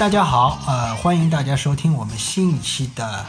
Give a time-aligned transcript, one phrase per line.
[0.00, 3.26] 呃，大家好，呃，欢迎大家收听我们新一期的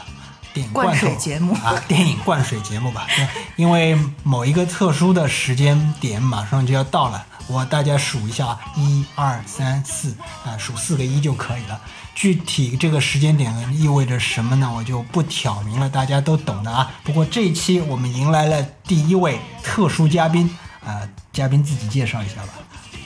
[0.54, 3.06] 电影灌水节目啊，电影灌水节目吧。
[3.14, 10.16] 对， 因为某一个特殊的时间点马上就要到了，我大家数一下啊，一二三四
[10.46, 11.78] 啊，数四个一就可以了。
[12.14, 14.72] 具体这个时间点意味着什么呢？
[14.74, 16.90] 我就不挑明了，大家都懂的啊。
[17.04, 20.48] 不过这一期我们迎来了第一位特殊嘉宾，
[20.82, 22.54] 啊、嘉宾自己介绍一下吧。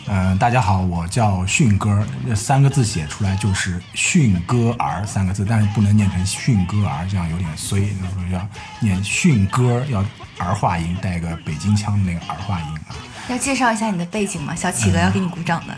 [0.09, 8.49] 嗯、大家好，我叫迅哥，这三个字写出来就是迅哥儿三个字，但是不能念成迅哥儿，这样有点衰，所以要
[8.79, 10.05] 念迅哥，要
[10.39, 12.95] 儿化音，带个北京腔的那个儿化音啊。
[13.29, 14.55] 要介绍一下你的背景吗？
[14.55, 15.77] 小企鹅要给你鼓掌的。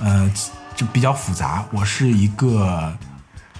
[0.00, 0.30] 呃，
[0.74, 2.96] 这比较复杂，我是一个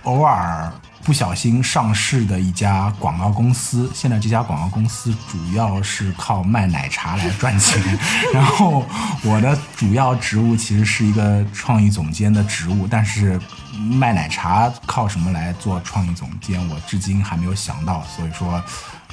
[0.05, 0.73] 偶尔
[1.07, 7.81] 不小心上市的一家广告公司，现在这家广告公司主要是靠卖奶茶来赚钱，
[8.35, 8.85] 然后
[9.23, 13.41] 我的主要职务其实是一个创意总监的职务，但是
[13.79, 18.63] 卖奶茶靠什么来做创意总监，我至今还没有想到，所以说。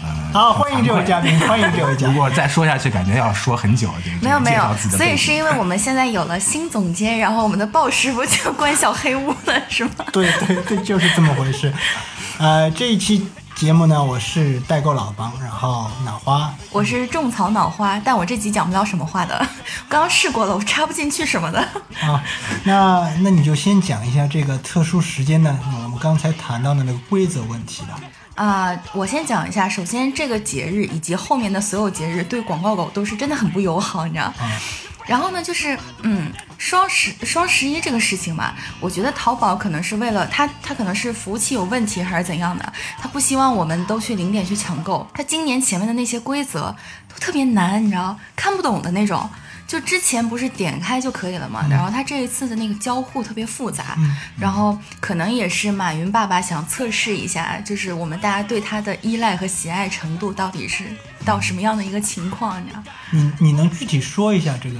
[0.02, 2.16] 嗯，好，很欢迎这位嘉宾，欢迎这位嘉宾。
[2.16, 3.88] 如果再说下去，感觉要说很久。
[4.04, 9.92] 这个没有没有所以是因为我们现在有了新总监，然后我们的鲍师傅就关小黑屋了，是吗？
[10.12, 11.72] 对对对，就是这么回事。
[12.40, 19.38] 呃，这一期节目呢，我是代购老帮，然后脑花，我是种草脑花，但我这集讲不了什么话的，
[19.88, 21.60] 刚刚试过了，我插不进去什么的。
[22.02, 22.22] 啊，
[22.66, 28.00] 那那你就先讲一下这个特殊时间呢，我们刚才谈到的那个规则问题吧。
[28.36, 34.34] 啊、我先讲一下，首先这个节日以及后面的所有节日对广告狗都是真的很不友好，你知道。
[35.06, 45.08] 然后呢，就是嗯，双十双十一这个事情嘛，我觉得淘宝可能是为了它，它可能是服务器有问题还是怎样的，它不希望我们都去零点去抢购。
[45.14, 46.76] 它今年前面的那些规则
[47.12, 49.30] 都特别难，你知道，看不懂的那种。
[49.66, 53.98] 就之前不是点开就可以了嘛，然后它这一次的那个交互特别复杂，
[54.38, 60.84] 然后可能也是马云爸爸想测试一下，就是我们大家对它的依赖和喜爱程度到底是
[61.24, 62.84] 到什么样的一个情况，你知道？
[63.12, 64.80] 你你能具体说一下这个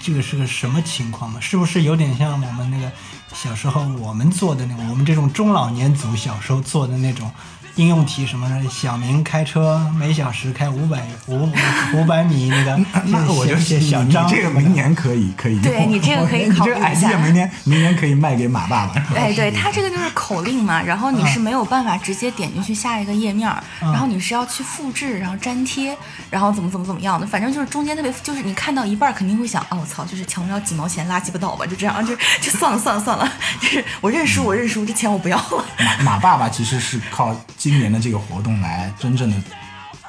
[0.00, 1.40] 这个是个什么情况吗？
[1.40, 2.90] 是不是有点像我们那个
[3.34, 7.30] 小时候我们做的那种，我们这种中老年组小时候做的那种
[7.76, 11.50] 应用题，什么小明开车每小时开五百五
[11.94, 17.18] 五百米 那个，那我就写小张这个明年可以可以，对你这个可以 你这个考虑一下。
[17.18, 18.94] 明年明年可以卖给马爸爸。
[19.16, 23.48] 哎，对，他这个就是口令嘛，然后你是没有办法直接点进去下一个页面，
[23.80, 25.96] 然后你是要去复制，然后粘贴，
[26.30, 35.64] 然后怎么怎么怎么样的，反正就是中间特别，就是你看到一半肯定会想，哦，我操，就是抢不了几毛钱，拉鸡巴倒吧，就这样，就就算了算了算了，就是我认输我认输，这钱我不要了。
[35.78, 39.36] 马马爸爸其实是靠今年的这个活动来真正的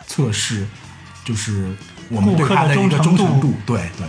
[0.07, 0.67] 测试，
[1.23, 1.77] 就是
[2.09, 3.53] 我们对他的一个忠诚度。
[3.63, 4.07] 对对，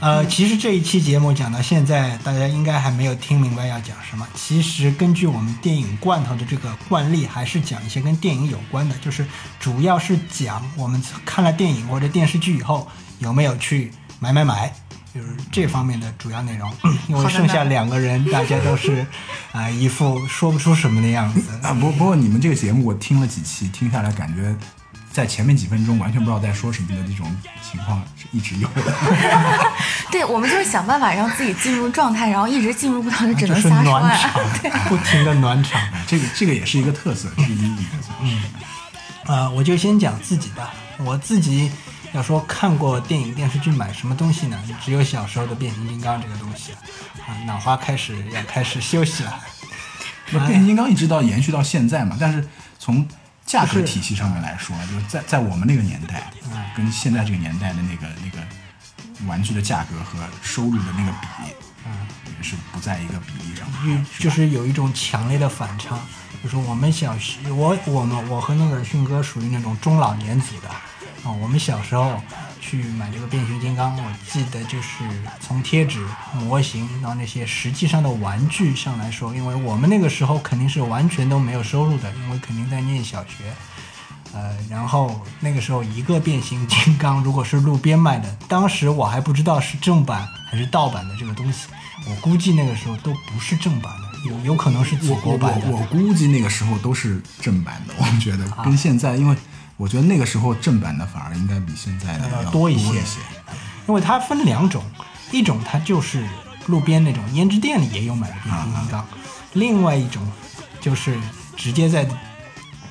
[0.00, 4.28] 呃，其实这一期节目讲到现在，大家应该还没有听明白要讲什么。
[4.34, 9.26] 其实根据我们电影罐头的这个惯例，还是讲一些跟电影有关的，就是
[9.58, 12.86] 主要是讲我们看了电影或者电视剧以后
[13.18, 13.90] 有没有去
[14.20, 14.70] 买买买，
[15.14, 16.70] 就是这方面的主要内容。
[17.08, 19.06] 因为剩下两个人，大家都是
[19.52, 21.40] 啊、一副说不出什么的样子。
[21.62, 24.54] 啊，不不过你们这个节目我听了几期，听下来感觉
[25.10, 27.26] 在前面几分钟完全不知道在说什么的这种
[27.62, 28.94] 情况是一直有的。
[30.12, 34.16] 对，我们就是想办法让自己进入状态，然后一直进入不到就只能瞎说暖呀。
[34.16, 35.80] 场，不停的暖场。
[36.06, 38.08] 这个这个也是一个特色，是一个特色。
[38.20, 38.42] 嗯，
[39.26, 40.72] 啊，我就先讲自己吧。
[40.98, 41.70] 我自己
[42.12, 44.58] 要说看过电影、电视剧买什么东西呢？
[44.84, 46.78] 只有小时候的变形金刚这个东西啊。
[47.46, 49.40] 脑花开始要开始休息了。
[50.32, 52.46] 那变形金刚一直到延续到现在嘛，但是
[52.78, 53.06] 从
[53.46, 56.30] 价格体系上面来说，就是在在我们那个年代，
[56.76, 58.46] 跟现在这个年代的那个那个
[59.26, 61.54] 玩具的价格和收入的那个比例，
[61.86, 62.06] 嗯，
[62.36, 64.06] 也是不在一个比例上面。
[64.18, 65.98] 就就是有一种强烈的反差，
[66.42, 70.68] 就是我们小时我我们我和那个迅哥属于那种中老年组的
[71.24, 72.20] 啊，我们小时候
[72.60, 75.04] 去买这个变形金刚，我记得就是
[75.40, 76.04] 从贴纸、
[76.34, 83.52] 模型到那些实际上的玩具上来说，因为我们那个时候肯定是完全都没有收入的，因为肯定在念小学。
[84.34, 91.66] 呃，然后那个时候一个变形金刚如果是路边卖的，当时我还不知道是正版还是盗版的这个东西，
[92.06, 95.70] 我估计那个时候都不是正版的，有有可能是祖国版的。
[95.70, 99.34] 我我估计那个时候都是正版的，我觉得跟现在，因为
[99.78, 103.20] 我觉得那个时候正版的反而应该比现在的要要多一些一些。
[103.86, 104.84] 因为它分两种，
[105.30, 106.22] 一种它就是
[106.66, 109.06] 路边那种胭脂店里也有买的变形金刚，
[109.54, 110.22] 另外一种
[110.78, 111.18] 就是
[111.56, 112.06] 直接在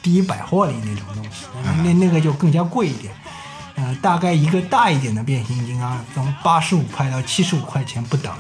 [0.02, 1.46] 第一百货里那种东西，
[1.84, 3.14] 那那个就更加贵一点。
[3.76, 8.34] 呃，大概一个大一点的变形金刚从八十五块到七十五块钱不等。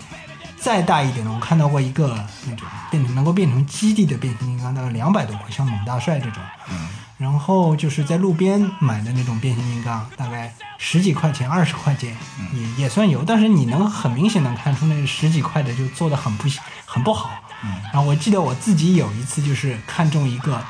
[0.59, 2.17] 再大一点的，我看到过一个
[2.47, 6.41] 那种变成能够变成基地的变形金刚，大概两百多块，像猛大帅这种。
[6.71, 12.15] 嗯，然后就是在路边买的那种变形金刚，大概十几块钱、二十块钱，
[12.53, 13.23] 也也算有。
[13.23, 16.47] 但是你能很明显能看出，那十几块的就做的很不
[16.85, 17.31] 很不好。
[17.63, 20.63] 嗯然后我记得我自己有一次就是看中一个，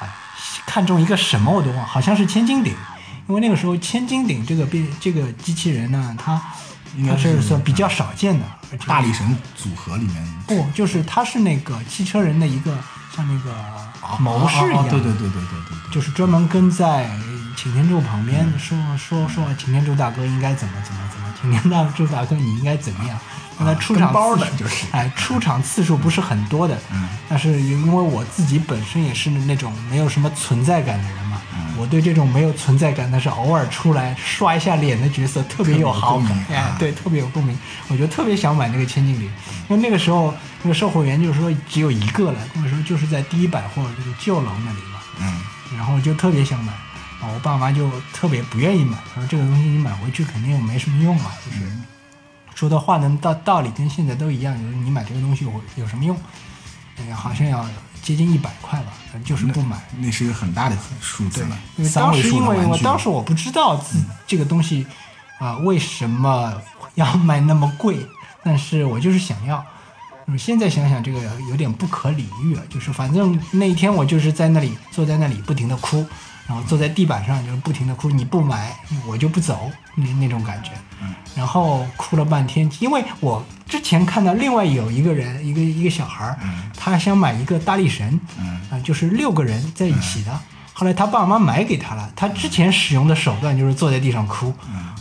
[0.00, 0.08] 哎，
[0.66, 2.74] 看中一个什么我都忘，好像是千斤顶，
[3.26, 6.42] 因为那个时候千斤顶这个变这个机器人呢，它它
[6.94, 8.44] 应该是是算比较少见的，
[8.86, 12.76] 大力神组合里面不就是它是那个汽车人的一个
[13.14, 13.54] 像那个
[14.18, 17.10] 谋士一样，哦对对对对对对对，就是专门跟在
[17.56, 23.18] 擎天柱旁边说说说擎天柱大哥应该怎么怎么怎么，擎天大柱大哥你应该怎么样。
[23.58, 24.84] 那出场包的就是。
[24.90, 27.08] 哎，出场次数不是很多的，嗯。
[27.26, 31.35] 但是因为我自己本身也是那种没有什么存在感的人嘛，嗯
[31.78, 36.46] 我对这种没有存在感但是偶尔出来刷一下脸的角色特别有好感。
[36.50, 37.58] 哎对，特别有共鸣，
[37.88, 39.30] 我就特别想买那个千斤顶，
[39.68, 45.40] 因为那个时候那个售货员就是说只有一个了，那个时候就是在第一百货这个旧楼那里嘛，嗯。
[45.76, 51.62] 然后就特别想买，啊，我爸妈就特别不愿意买，他说这个东西你买回去肯定又没什么用啊，就是。
[52.54, 56.16] 说的话呢道道理跟现在都一样，就是你买这个东西有有什么用？
[57.14, 57.68] 好像要
[58.02, 59.76] 接近一百块吧，反正就是不买。
[59.98, 62.66] 那是一个很大的数字对了，，因为当时因为。
[62.66, 64.86] 我当时我不知道自这个东西
[65.38, 66.60] 啊、为什么
[66.94, 67.98] 要 卖那么贵，
[68.42, 69.64] 但是我就是想要。
[70.28, 76.04] 嗯，现在想想这个有点不可理喻了，就是反正那一天我就是在那里坐在那里不停的哭，
[76.46, 78.74] 然后坐在地板上就是不停的哭，你不买
[79.06, 80.70] 我就不走那那种感觉。
[81.02, 90.38] 嗯，然后哭了半天，因为我之前看到另外有一个人，一个一个小孩儿，嗯他想买一个大力神，嗯啊、就是六个人在一起的。
[90.72, 94.52] 后来他爸妈买给他了，他之前使用的手段就是坐在地上哭。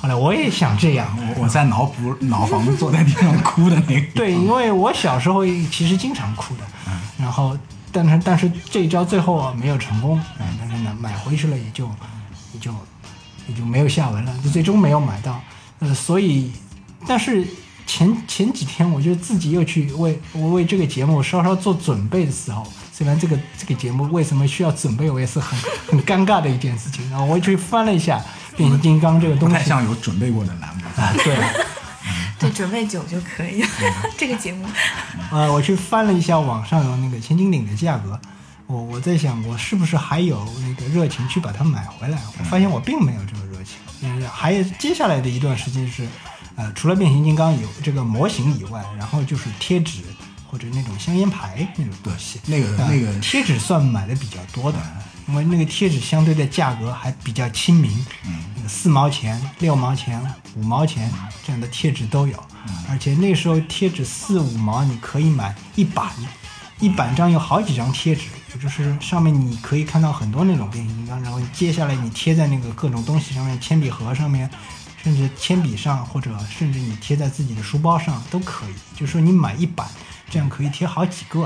[0.02, 1.06] 后来我也想这样，
[1.36, 4.08] 我我在脑补脑房坐在地上哭的那个。
[4.14, 6.64] 对，因为我小时候其实经常哭的，
[7.18, 7.58] 然后
[8.04, 11.90] 但是但是这一招最后啊没有成功，嗯，但是呢买回去了也就
[12.54, 12.74] 也就
[13.48, 15.42] 也就没有下文了，就最终没有买到，
[15.80, 16.52] 呃，所以
[17.08, 17.46] 但是
[17.88, 25.58] 前前几天我就自己又去为我为这个节目稍稍做准备的时候，虽然这个这个节目为什么需要准备，我也是很
[25.88, 28.22] 很尴尬的一件事情，然后我去翻了一下
[28.58, 30.84] 变形金刚这个东西不太，像有准备过的栏目。
[30.96, 31.75] 啊，对。
[32.50, 33.70] 对，准备酒就可以了。
[34.18, 34.66] 这个节目，
[35.32, 38.20] 呃，我去翻了一下网上有那个千斤顶的价格，
[38.68, 42.18] 我我在想我是不是还有那个热情去把它买回来？
[42.40, 43.78] 我发现我并没有这个热情。
[44.02, 46.08] 嗯，还有接下来的一段时间是，
[46.56, 50.02] 呃，除了变形金刚有这个模型以外，然后就是贴纸
[50.50, 52.40] 或者那种香烟牌那种东西。
[52.46, 54.78] 那个呃那个贴纸算买的比较多的，
[55.28, 60.22] 因为那个贴纸相对的价格还比较亲民，那个四毛钱、六毛钱、
[60.56, 61.12] 五毛钱
[61.46, 62.38] 这样的贴纸都有，
[62.90, 66.12] 而且那时候贴纸四五毛你可以买一板，
[66.80, 74.50] 一板张有好几张贴纸，也就是上面你可以看到很多那种变形金刚，然后接下来你贴在那个各种东西上面，铅笔盒上面。
[75.04, 78.74] 甚至铅笔上，或者甚至你贴在自己的书包上都可以。
[78.98, 79.88] 就是说你买一板，
[80.32, 81.44] 这样可以贴好几个。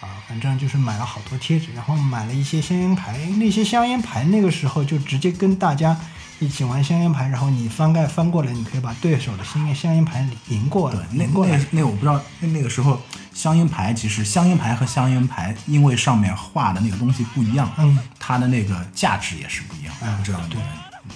[0.00, 3.16] 啊，反正就是买了好多贴纸，然后买了一些香烟牌。
[3.38, 5.96] 那些香烟牌那个时候就直接跟大家
[6.40, 11.80] 一起玩香烟牌，然后你翻盖翻过来，你可以把对手的香烟香烟牌赢过来，那过来那。
[11.80, 13.00] 那我不知道，那那个时候
[13.32, 19.94] 香烟牌其实香烟牌和香烟牌，因为上面画的那个东西不一样，嗯，它的那个价值也是不一样。
[20.02, 20.64] 嗯不知道你们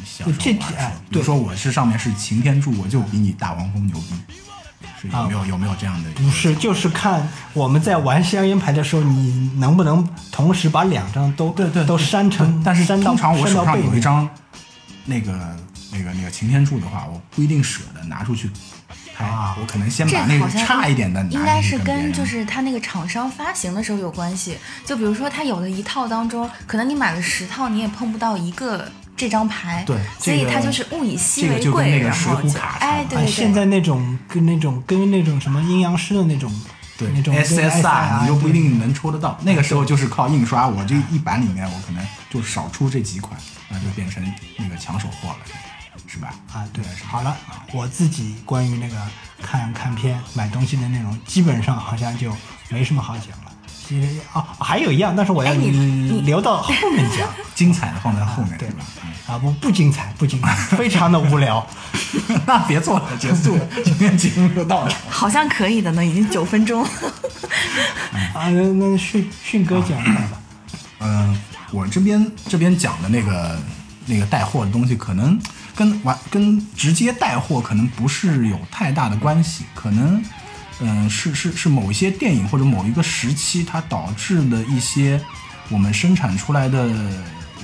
[0.04, 4.14] 小时候这玩的时哎候，比如说我是上面是擎天柱，我就比你大黄蜂牛逼，
[5.00, 6.11] 是有没有有没有这样的？
[6.12, 13.76] 不是，就是看我们在玩香烟牌的时候，你能不能同时把两张都对对都删成，但是通常我手上。
[13.78, 14.28] 有一张
[15.06, 15.32] 那个
[15.92, 18.50] 那个那个擎天柱的话，我不一定舍得拿出去
[19.14, 24.58] 拍，啊我可能先这把那个好像差一点的拿应该是跟就是它那个厂商发行的时候有关系。
[24.84, 29.82] 就比如说，它有的一套当中，可能你买了十套，你也碰不到一个这张牌。
[29.86, 33.25] 对这个所以它就是物以稀这个为贵，就跟那个然后就水浒卡差哎，对对对。
[33.25, 36.52] 啊现在那种跟那种跟那种什么阴阳师的那种
[36.98, 43.38] 对那种 SSR 你又不一定能抽得到，那个时候就是靠印刷，我这一版里面我可能就少出这几款，
[43.68, 44.22] 那就变成
[44.58, 45.38] 那个抢手货了，
[46.06, 46.34] 是吧？
[46.52, 47.36] 啊，对，好了，
[47.72, 48.96] 我自己关于那个
[49.42, 52.34] 看看片、买东西的内容，基本上好像就
[52.70, 53.52] 没什么好讲了。
[53.87, 57.28] 其实啊，还有一样，但是我要哎你你留到后面讲。
[57.55, 58.85] 精彩的放在后面， 对吧？
[59.26, 61.64] 啊，不不精彩，不精彩， 非常的无聊。
[62.47, 64.99] 那别做了，结束了，今天节目就到这儿。
[65.09, 66.83] 好像可以的呢，已经九分钟。
[68.35, 70.40] 啊，那那迅迅哥讲一下吧。
[71.00, 71.40] 嗯，
[71.73, 73.59] 我这边这边讲的那个
[74.07, 75.38] 那个带货的东西，可能
[75.75, 80.23] 跟完跟直接带货可能不是有太大的关系，可能
[80.80, 85.21] 嗯、是是是某一些电影或者某一个时期它导致的一些
[85.71, 86.90] 我们生产出来的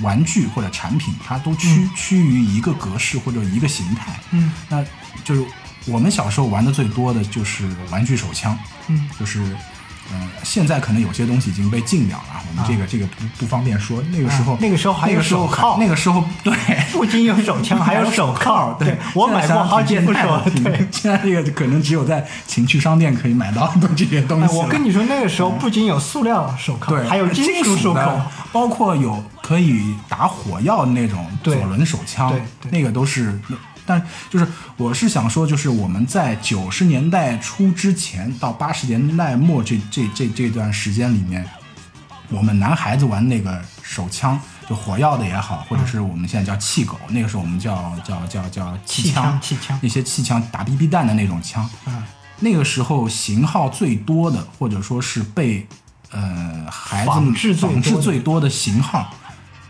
[0.01, 4.19] 玩具或者产品，它都趋、趋于一个格式或者一个形态。
[4.31, 4.83] 嗯，那
[5.23, 5.45] 就是
[5.85, 8.57] 我们小时候玩的最多的就是玩具手枪。
[8.87, 9.55] 嗯，就是，
[10.11, 14.03] 呃，现在可能有些东西已经被禁掉了，我们这个、这个不不方便说。
[14.11, 16.53] 那个时候，啊那个时候还有手铐那个时候对，
[16.91, 18.75] 不仅有手枪，还有 手铐。
[18.77, 20.41] 对我买过好几副手。
[20.63, 24.63] 对， 现在这个可能只有在情趣商店可以买到的这些东哎西了。
[24.63, 33.39] 我跟你说，那个时候不仅有塑料手铐，对，还有金属手铐。，包括有可以打火药的那种左轮手枪，对对那个都是。
[33.85, 34.47] 但就是
[34.77, 41.47] 我是想说，就是我们在九十年代初之前到八十年代末这这这这段时间里面，
[42.29, 49.79] 我们男孩子玩那个手枪，就火药的也好，或者是我们现在叫气狗，那个时候我们叫叫叫叫气枪枪气枪。
[49.81, 52.03] 那些气枪打 BB 弹的那种枪，嗯。
[52.39, 55.65] 那个时候型号最多的，或者说是被
[56.11, 57.55] 呃孩子仿制
[58.01, 59.13] 最多的型号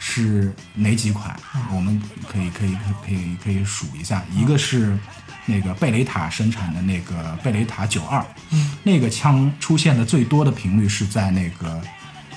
[0.05, 1.33] 是哪几款？
[1.55, 4.99] 嗯我们可以可以可以可以数一下，一个是
[5.45, 11.81] 那个贝雷塔生产的那个贝雷塔九二，嗯，那个枪出现的最多的频率是在那个。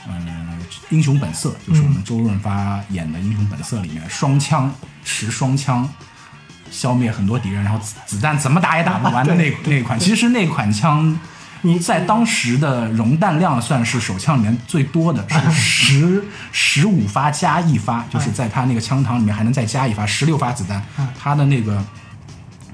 [0.08, 0.14] 呃，
[0.90, 4.72] 英雄本色就是我们周润发演的《英雄本色》里面，双枪
[5.04, 5.88] 持双枪
[6.70, 9.98] 消灭很多敌人，然后子子弹怎么打也打不完的那 那款。
[9.98, 11.18] 其实那款枪，
[11.66, 20.82] 你在当时的容弹量算是手枪里面最多的，是十十五发加一发，就是在他那个枪膛里面还能再加一发，十六发子弹，
[21.18, 21.84] 他的那个。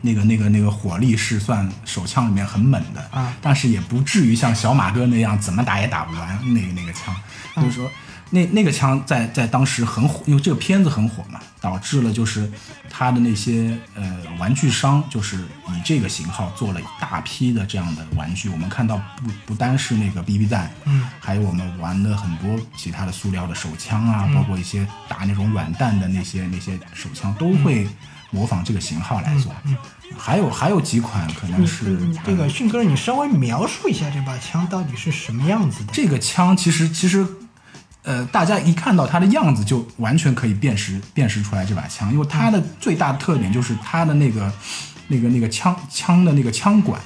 [0.04, 7.14] 那个、那个、那个火力是算手枪里面很猛的，啊但是也不至于像小马哥那样怎么打也打不完那个那个枪，
[7.54, 7.88] 就是说
[8.34, 12.50] 那那个枪在在当时很火，因为这个片子很火嘛，导致了就是
[12.88, 18.48] 他的那些呃玩具商就是以这个型号做了一大批的这样的玩具。
[18.48, 27.86] 我们看到不不单是那个 BB 弹，嗯，还有我们玩的很多其他的塑料的手枪啊，包括一些打那种软弹的那些那些手枪都会
[28.30, 29.52] 模仿这个型号来做。
[30.16, 35.92] 还有还有几款可能是你这个迅哥，你稍微描述一下这把枪到底是什么样子的？
[35.92, 37.26] 这个枪其实其实，
[38.04, 44.52] 呃，大家一看到它的样子就完全可以辨识辨识出来这把枪，因为它的最大的特点就是它的那个
[45.08, 47.00] 那个那个枪枪的那个枪管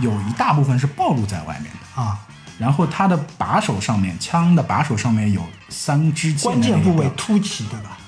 [0.00, 2.18] 有一大部分是暴露在外面的，啊，
[2.58, 7.98] 然后它的把手上面枪的把手上面有三支箭关键部位凸起，对吧？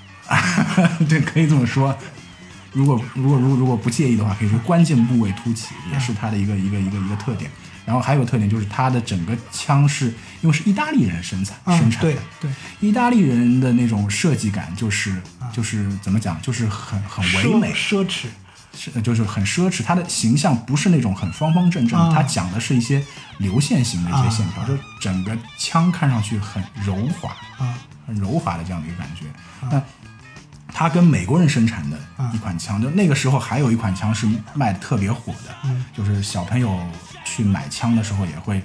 [1.08, 1.96] 对，可以这么说。
[2.72, 7.50] 如果如果如果如果不介意的话，可以说关键部位凸起也是它的一个一个一个一个特点。
[7.84, 15.22] 然后还有特点就是它的整个枪是因为是意大利人生产嗯生产的，对对意大利人的那种设计感就是
[15.52, 18.26] 就是怎么讲，就是很很唯美，奢奢侈，
[18.76, 19.84] 是就是很奢侈。
[19.84, 23.02] 它的形象不是那种很方方正正它讲的是一些
[23.38, 29.26] 流线型的一些线条，啊就整个枪看上去很柔滑，啊很柔滑的这样的一个感觉。
[29.70, 29.80] 那
[30.74, 31.96] 它跟美国人生产的
[32.34, 35.54] 一款枪，就那个时候还有一款枪是卖的特别火的，
[35.96, 36.76] 就是小朋友
[37.24, 38.60] 去买枪的时候也会。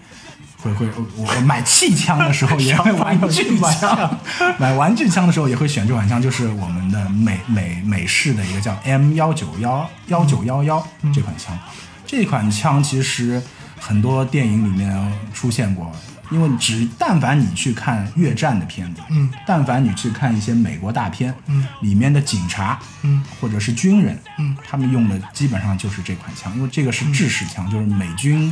[0.61, 4.19] 会会，我我买气枪的时候也会 玩具枪，
[4.57, 11.57] 买玩具枪的时候也会选这款枪，就是我们的美美美式的一个叫 M 幺九幺幺九幺幺这款枪。
[12.05, 13.41] 这款枪其实
[13.79, 15.91] 很多电影里面出现过，
[16.31, 28.51] 因为只但凡你去看越战的片子，嗯，但凡你去看一些美国大片，嗯，里面的警察，嗯，或者是军人，嗯，他们用的基本上就是这款枪，因为这个是制式枪，就是美军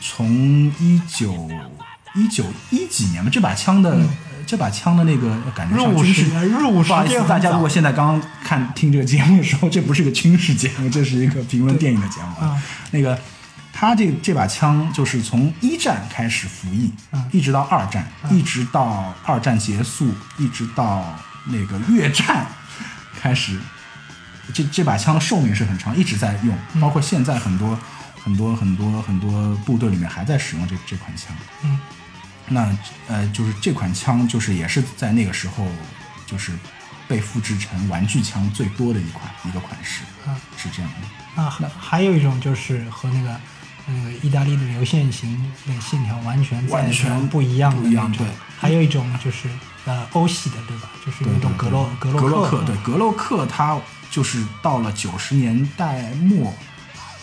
[0.00, 1.48] 从一九
[2.14, 4.08] 一九一几年吧，这把枪的、呃
[4.48, 12.46] 这把枪的那个感觉像入伍军事时入伍时不好意思，间大家如果现在刚刚看听这个节目的时候，这不是个军事节目，这是一个评论电影的节目。
[12.46, 12.56] 啊。
[12.92, 13.20] 那个
[13.74, 17.22] 他这这把枪就是从一战开始服役，嗯。
[17.30, 21.04] 一直到二战，一直到二战结束，一直到
[21.44, 22.46] 那个越战
[23.20, 23.60] 开始，
[24.54, 26.80] 这这把枪的寿命是很长，一直在用，嗯。
[26.80, 27.78] 包括现在很多
[28.22, 31.34] 很多很多很多部队里面还在使用这这款枪。
[31.62, 31.78] 嗯，
[32.48, 35.66] 那呃，就是这款枪，就是也是在那个时候，
[36.26, 36.52] 就是
[37.06, 41.42] 被复制成玩具枪最多的一款一个款式，啊是这样的。
[41.42, 43.40] 啊，还还有一种就是和那个
[43.86, 48.26] 那个意大利的流线型的线条完全完全不一样的样那种对
[48.58, 49.48] 还有一种就是
[49.84, 50.90] 呃欧系的，对吧？
[51.06, 53.78] 就是有一种格洛格洛克格洛克，对格洛克，它
[54.10, 56.52] 就是到了九十年代末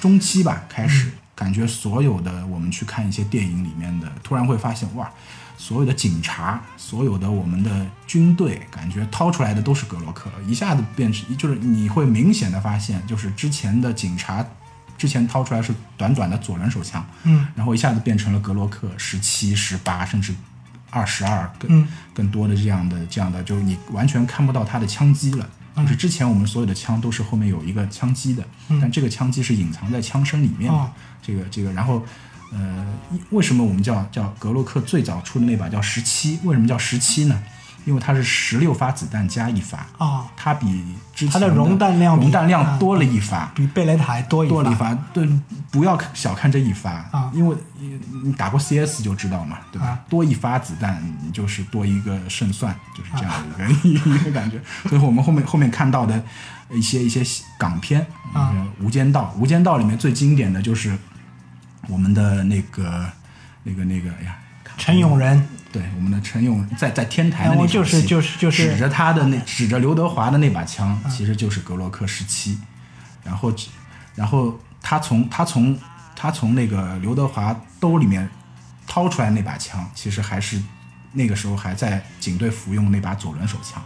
[0.06, 5.10] 中期吧，开始、感觉所有的我们去看一些电影里面的，突然会发现哇，
[5.58, 14.46] 所有的警察，所有的我们的军队，感觉掏出来的都是格洛克，一下子变成就是你会明显的发现，就是之前的警察
[14.96, 20.36] 之前掏出来是短短的左轮手枪，嗯，然后一下子变成了格洛克十七、十八，甚至
[20.92, 21.88] 二十二更、嗯。
[22.14, 25.50] 更多的这样的这样的，就是你完全看不到它的枪击了。
[25.84, 28.46] 就是之前我们所有的枪都是后面有一个枪机的，
[28.82, 30.78] 但这个枪机是隐藏在枪身里面的。
[30.78, 30.90] 哦
[31.28, 32.06] 这个这个，然后
[32.54, 32.86] 呃，
[33.32, 36.38] 为什么我们叫叫格洛克最早出的那把叫十七？
[36.44, 37.44] 为什么叫十七呢？
[37.86, 44.54] 因为它是十六发子弹加一发，啊，它比之前它的容弹量比容弹量啊多了一发，比贝雷塔还多一发。
[44.54, 44.94] 多了一发。
[45.14, 45.30] 对，
[45.72, 49.88] 不要小看这一发，啊因为你你打过 CS 就知道嘛，对吧？
[49.88, 54.60] 啊多一发子弹你就是多一个胜算，就是这样啊的一个、 一个感觉。
[54.90, 56.22] 所以我们后面后面看到的
[56.72, 57.22] 一些一些
[57.58, 58.06] 港片，
[58.82, 60.98] 无间道》，《无间道》里面最经典的就是
[61.88, 63.08] 我们的那个
[63.64, 64.36] 那个那个，哎呀。
[64.78, 72.58] 陈永仁对，我们的陈勇在在天台的然后那场戏就是就是就是指着他的那指着刘德华的那把枪，其实就是格洛克十七，
[73.24, 73.54] 然后
[74.16, 75.78] 然后他从他从
[76.16, 78.30] 他从那个刘德华兜里面
[78.88, 80.62] 掏出来那把枪，其实还是
[81.12, 83.84] 那个时候还在警队服用那把左轮手枪。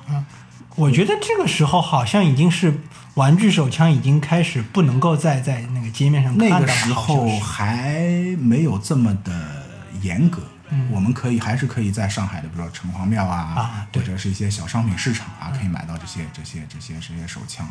[0.76, 2.82] 我觉得这个时候好像已经是
[3.16, 6.60] 玩具手枪已经开始不能够再在那个街面上看到。
[6.60, 7.98] 那个时候还
[8.40, 9.66] 没有这么的
[10.02, 10.44] 严格，
[10.92, 17.68] 我们可以还是可以在上海的，比如说城隍庙啊，啊或者是一些小商品市场啊，可以买到这些这些这些这些手枪。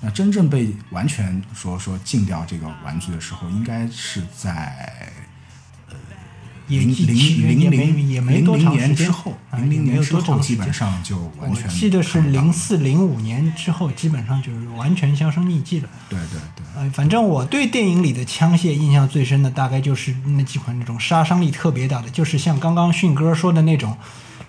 [0.00, 4.52] 那真正被完全说说禁掉这个玩具的时候，应该是在
[5.00, 5.12] 也
[6.68, 15.88] 零零零零也没多长时间年之后，啊零零年之后基本上就完全我记得是零四零五年之后，基本上就是完全销声匿迹了。
[16.08, 23.96] 对对对，呃，反正我对电影里的枪械印象最深的，大概就是那几款那种杀伤力特别大的，就是像刚刚迅哥说的那种，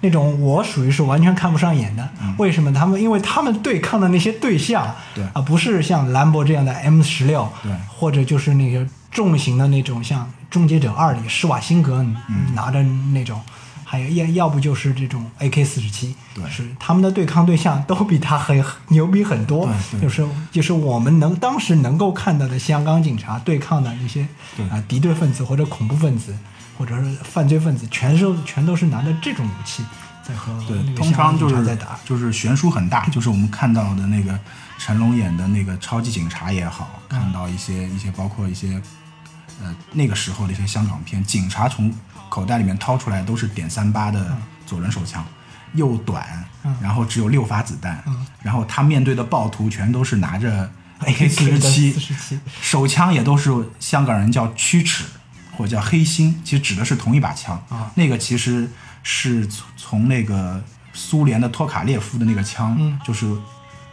[0.01, 2.09] 那种我属于是完全看不上眼的。
[2.37, 2.73] 为什么？
[2.73, 13.41] 他们因为他们对抗的那些对象，对啊、不是像兰博这样的 M 十六，对或者就是那个重型的那种，像《终结者二》里施瓦辛格嗯拿着那种。
[13.89, 19.69] 还有要要不就是这种 AK 四十七，对是他们的对抗对象都比他很牛逼很多，
[20.01, 26.37] 就是就是我们能当时能够看到的香港警察对抗的那些对啊敌对分子或者恐怖分子
[26.77, 29.85] 或者是犯罪分子，全是全都是拿着这种武器
[30.21, 31.77] 在和对那，个通常就是。
[32.03, 34.37] 就是悬殊很大，就是我们看到的那个
[34.77, 38.81] 成龙演的那个超级警察也好，嗯看到一些一些包括一些
[39.61, 41.93] 呃那个时候的一些香港片，警察从
[42.29, 45.25] 口袋里面掏出来都是点三八的左轮手枪，
[45.73, 50.69] 又短，嗯然后只有六发子弹，嗯然后他面对的暴徒全都是拿着
[51.01, 55.05] AK 四十七手枪也都是香港人叫曲尺
[55.55, 57.55] 或者叫黑心，其实指的是同一把枪。
[57.69, 58.69] 啊那个其实
[59.03, 63.33] 是从从那个苏联的托卡列夫的那个枪，嗯就是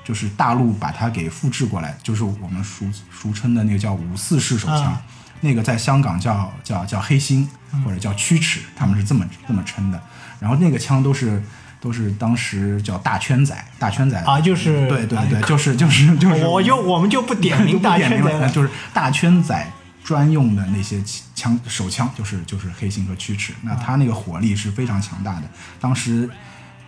[0.05, 4.85] 就是大陆把它给复制过来，就是我们俗俗称的那个叫五四式手枪。
[4.85, 5.03] 啊
[5.45, 7.49] 那个在香港叫叫叫黑心
[7.85, 10.01] 或者叫曲尺，他们是这么这么称的。
[10.41, 11.41] 然后那个枪都是
[11.81, 19.71] 都是当时叫大圈仔，大圈仔啊就是对对对，哎就是就是就是我就我们就不点名 大圈仔了，就是大圈仔
[20.03, 21.03] 专用的那些
[21.35, 23.53] 枪手枪，就是就是黑心和曲尺。
[23.63, 25.43] 那它那个火力是非常强大的。
[25.81, 26.29] 当时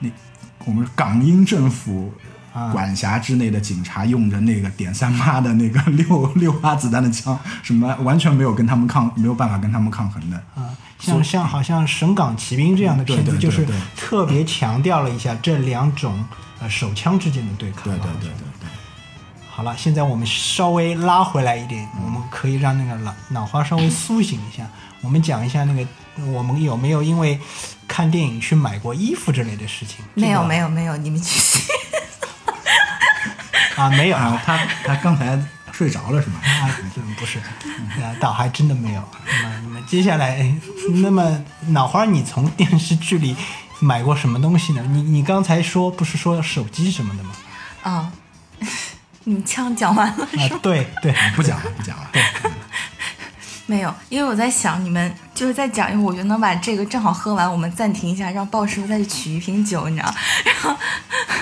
[0.00, 0.08] 那
[0.64, 2.25] 我们港英政府啊
[2.72, 10.36] 管辖之内的警察用着那个点三八的那个 六六发子弹的枪，什么完全没有跟他们抗，没有办法跟他们抗衡的。
[10.54, 13.66] 啊，像像好像《神港奇兵》这样的片子，对对对就是
[13.96, 16.24] 特别强调了一下这两种
[16.60, 17.84] 呃手枪之间的对抗。
[17.84, 18.68] 对对啊对对对。
[19.48, 24.66] 好了，现在我们稍微拉回来一点，我们可以让那个脑脑花稍微苏醒一下。
[25.00, 25.86] 我们讲一下那个，
[26.26, 27.38] 我们有没有因为
[27.88, 30.04] 看电影去买过衣服之类的事情？
[30.14, 31.72] 没有没有没有，你们继续。
[33.76, 35.38] 啊，没有啊，他他刚才
[35.72, 36.40] 睡着了是吗？
[36.42, 39.02] 啊，嗯不是，啊，倒还真的没有。
[39.26, 40.52] 那么，那么接下来，
[41.02, 43.36] 那么脑花，你从电视剧里
[43.80, 44.82] 买过什么东西呢？
[44.88, 47.30] 你你刚才说不是说手机什么的吗？
[47.82, 48.12] 啊，
[49.24, 52.08] 你们枪讲完了啊是吧？，对对，不讲了，不讲了。
[52.12, 52.22] 对
[53.66, 60.14] 没有，因为我在想你们就是再讲一会儿，我就能把这个正好喝完，我们暂停一下，让鲍师傅再去取一瓶酒，你知道？
[60.44, 60.76] 然后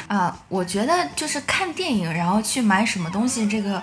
[0.08, 3.80] 啊，我觉得就是看电影，然后去买什么东西，这个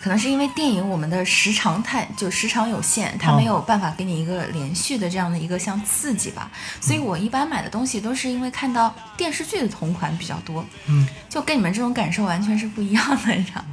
[0.00, 13.64] 可能是因为电影我们的时长太就时长有限，它哦没有办法给你一个连续的这样的一个像刺激吧，所以我一般买的东西都是因为看到电视剧的同款比较多，嗯就跟你们这种感受完全是不一样的，你知道？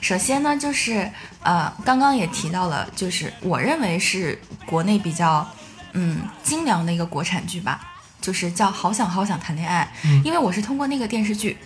[0.00, 1.10] 首先呢，就是
[1.42, 5.46] 呃，刚刚也提到了，就是我认为是国内比较
[5.92, 7.80] 嗯精良的一个国产剧吧，
[8.20, 11.56] 就是叫《好想好想谈恋爱》，嗯因为我是通过那个电视剧。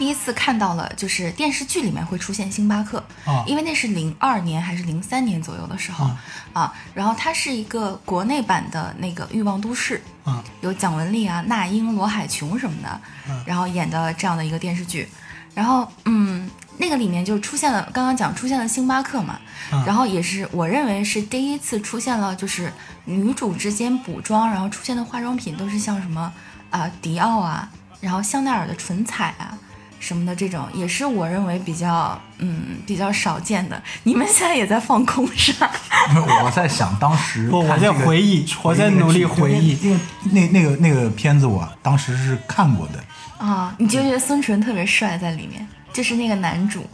[0.00, 6.16] 第一次看到了，就是电视剧里面会出现星巴克，哦因为那是零二年还是零三年左右的时候、嗯
[6.54, 6.74] 啊。
[6.94, 15.06] 然后它是一个国内版的那个《欲望都市》，啊有蒋雯丽啊、那英、罗海琼什么的，嗯然后演的这样的一个电视剧。
[15.54, 19.38] 然后，嗯，那个里面就出现了，刚刚讲出现了星巴克嘛，
[19.70, 22.72] 嗯然后也是我认为是第一次出现了，就是
[23.04, 26.32] 女主之间补妆，然后出现的化妆品都是像什么
[26.70, 27.68] 啊、迪奥啊，
[28.00, 29.58] 然后香奈儿的唇彩啊
[30.00, 33.80] 什么的这种，也是我认为比较嗯比较少见的。
[34.02, 35.70] 你们现在也在放空是吧？
[36.16, 39.78] 我 我在想当时不，我在回忆，我在努力回忆。
[39.82, 40.00] 因为
[40.32, 43.04] 那那个那个片子我当时是看过的
[43.38, 46.84] 啊，你就觉得孙淳特别帅在里面，就是那个男主。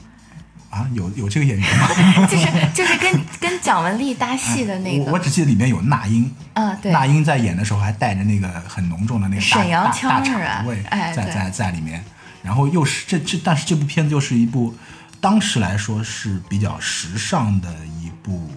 [0.68, 1.88] 啊，有有这个演员吗？
[2.28, 10.22] 就是就是跟跟蒋雯丽搭戏的那个，我我只记得里面有那英，嗯，对，那英在演的时候还带着那个很浓重的那个沈阳腔
[10.64, 10.82] 对
[11.14, 12.04] 在在在里面，
[12.46, 14.72] 然后又是这这，但是这部片子又是一部
[15.20, 17.68] 当时来说是比较时尚的
[18.00, 18.48] 一部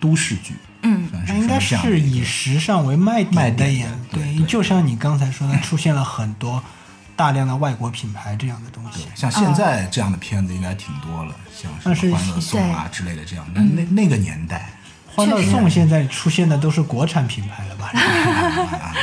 [0.00, 6.62] 都市剧，嗯算是应该是以时尚为卖卖点的点的演，对对就像你刚才说的，出现了很多
[7.16, 9.06] 大量的外国品牌这样的东西。
[9.14, 14.70] 像现在这样的片子应该挺多了，像是什么《欢乐颂》啊之类的这样的，那那个年代，
[15.06, 17.92] 欢乐颂现在出现的都是国产品牌了吧？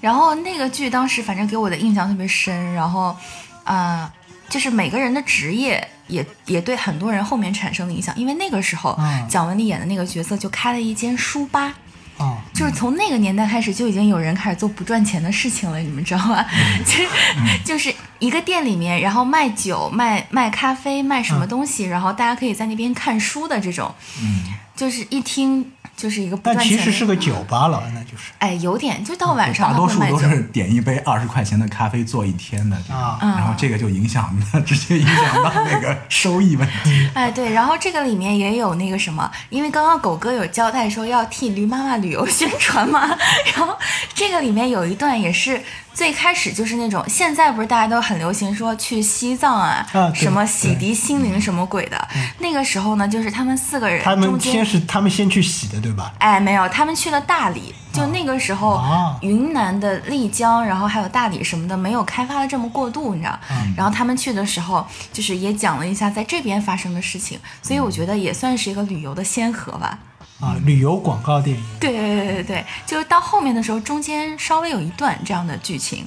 [0.00, 3.16] 然后那个剧当时反正给我的印象特别深，然后，
[3.64, 4.10] 呃，
[4.48, 9.28] 就是每个人的职业也也对很多人后面产生了影响，因为那个时候、嗯。
[9.28, 11.74] 蒋雯丽演的那个角色就开了一间书吧。
[12.18, 16.44] 哦，就是从那个年代开始，就已经有人开始做不赚钱的事情了，你们知道吗？
[16.84, 17.08] 就是
[17.64, 24.44] 就是一个店里面，然后卖酒、卖卖咖啡、卖什么东西，然后大家可以在那边看书的这种，嗯，
[24.76, 26.82] 就是一听就是一个不但赚钱的。
[26.84, 30.00] 其实是个酒吧了，那就是哎，有点，就到晚上他大多数。
[30.10, 32.76] 都是点一杯二十块钱的咖啡做一天的
[33.20, 34.34] 然后这个就影响
[34.66, 37.08] 直接影响到那个收益问题。
[37.14, 43.06] 哎，对，然后这个里面也有那个什么，因为刚刚狗哥有交代说要替驴妈妈旅游宣传嘛，
[43.54, 43.78] 然后
[44.14, 45.62] 这个里面有一段也是
[45.94, 56.12] 最开始就是那种，现在不是大家都很流行说去西藏啊，啊什么洗涤心灵什么鬼的，那个时候呢，就是他们四个人他们先是他们先去洗的，对吧？
[56.18, 63.38] 哎，没有，他们去了大理，就那个时候，啊云南的丽江，然后还有大理什么的，没有开发的这么过度，你知道。
[63.50, 69.98] 嗯然后他们去的时候，就是也讲了一下在这边发生的事情，所以我觉得也算是一个旅游的先河吧。
[70.42, 71.64] 啊，旅游广告电影。
[71.78, 76.04] 对对对对对，就是到后面的时候，中间稍微有一段这样的剧情。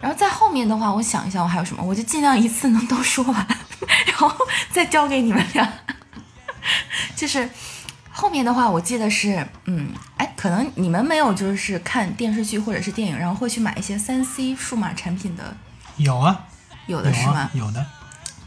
[0.00, 3.46] 然后在后面的话，我想一下我还有什么，我就尽量一次能都说完，
[4.06, 4.30] 然后
[4.70, 5.72] 再交给你们俩。
[7.16, 7.48] 就是
[8.10, 15.56] 后面的话，我记得是，嗯，哎，可能你们没有就是看电视剧或者是电影，然后会去买一些三 C 数码产品的，
[15.96, 16.44] 有啊，
[16.86, 17.86] 有的是吗有啊？，有的。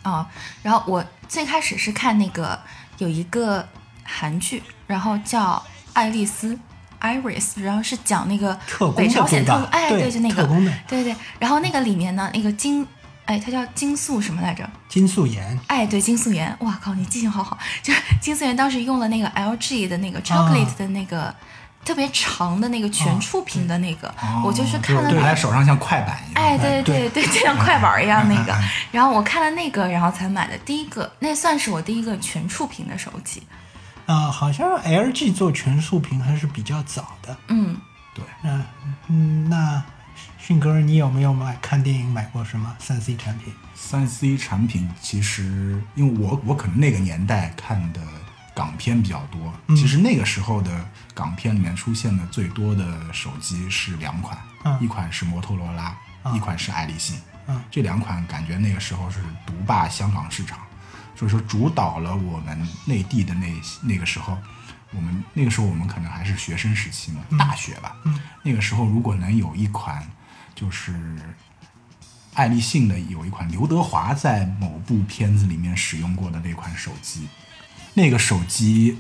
[0.03, 0.30] 啊、
[0.62, 2.58] 然后我最开始是看那个
[2.99, 3.67] 有一个
[4.03, 5.54] 韩剧，然后叫
[5.93, 6.56] 《爱丽丝》
[7.00, 8.58] （Iris），然后是讲那个
[8.95, 10.47] 北朝鲜特工，哎，对就那个，
[10.88, 11.15] 对对。
[11.38, 12.88] 然后那个里面呢，那个金，
[13.26, 14.67] 哎，它叫金素什么来着？
[14.89, 17.58] 金素妍哎，对，金素妍，哇靠，你记性好好！
[17.84, 21.34] 就是金素妍当时用了那个 LG 的那个 chocolate 的那个、
[21.86, 26.43] 特别长的那个全触屏的那个，我就是看了拿那个在手上像快板一样。
[26.43, 28.58] 哎，对对对，就像快板一样 那个。
[28.91, 33.43] 然后我看了那个，然后才买的第一个，那算是我第一个全触屏的手机。
[34.08, 37.38] 啊，好像 LG 做全触屏还是比较早的。
[37.50, 37.78] 嗯，
[38.15, 38.65] 对，那
[39.08, 39.84] 嗯，那
[40.39, 43.54] 迅哥，你有没有买看电影买过什么三 C 产品？
[43.76, 48.02] 三 C 产品其实，因为我我可能那个年代看的
[48.56, 50.72] 港片比较多，嗯其实那个时候的
[51.13, 57.20] 港片里面出现的最多的手机是两款，嗯一款是摩托罗拉，嗯一款是爱立信。
[57.50, 60.60] 嗯这两款感觉那个时候是独霸香港市场，
[61.17, 63.47] 所以说主导了我们内地的那
[63.82, 64.38] 那个时候。
[64.91, 67.97] 我们那个时候我们可能还是学生时期嘛，大学吧。
[68.41, 70.01] 那个时候如果能有一款，
[70.56, 70.95] 就是
[72.34, 77.27] 爱立信的有一款刘德华在某部片子里面使用过的那款手机，
[77.95, 78.97] 那个手机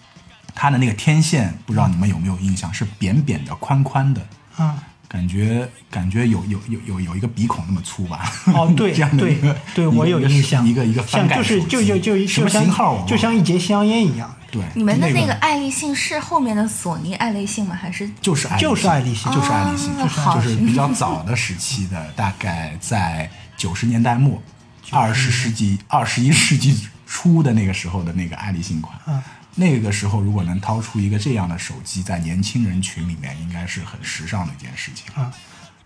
[0.54, 4.26] 它的那个天线不知道你们有没有印象，是扁扁的、宽宽的，
[4.56, 4.82] 啊，
[5.16, 8.30] 感觉感觉有有有有有一个鼻孔那么粗吧？
[8.52, 17.74] 哦， 对这样的对一个对，一个我有印象，一个一个翻像就是盖手机就就就什么就像型号就像一节香烟一样，对你们的那那个爱立信是后面的索尼爱立信吗？
[17.74, 24.42] 还是就是爱就是爱立信就是爱立信，就是比较早的时期的，大概在九十年代末，
[24.90, 28.94] 二十世纪二十一世纪初的那个时候的那个爱立信款。
[29.56, 35.12] 那个时候如果能掏出一个这样的手机，在年轻人群里面应该是很时尚的一件事情。
[35.14, 35.32] 啊。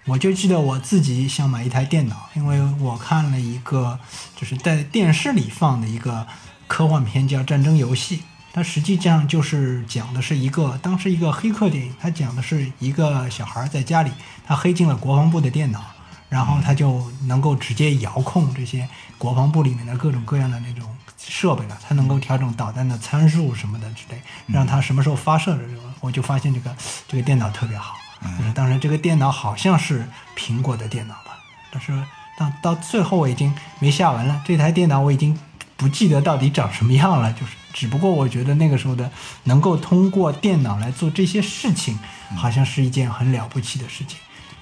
[0.07, 4.01] 我就记得我自己想买一台电脑，因为我看了一个
[4.35, 6.27] 就是在电视里放的一个
[6.67, 8.17] 科幻片叫《战争游戏》，
[8.53, 14.11] 它实际上就是讲的是一个当时一个黑客电影，它讲的是一个小孩在家里
[14.47, 15.85] 他黑进了国防部的电脑，
[16.31, 20.90] 然后他就能够直接遥控这些国防部里面的各种各样的那种
[21.31, 27.95] 设备了，它能够调整导弹的参数什么的之类，让它什么时候发射的时候，我就发现这个这个电脑特别好。
[28.39, 31.39] 就是当时这个电脑好像是苹果的电脑吧，
[31.71, 31.91] 但是
[32.37, 34.43] 到到最后我已经没下文了。
[34.45, 35.39] 这台电脑我已经
[35.77, 39.11] 不记得到底长什么样了，就是只不过我觉得那个时候的
[39.45, 41.99] 能够通过电脑来做这些事情，
[42.37, 44.19] 好像是一件很了不起的事情。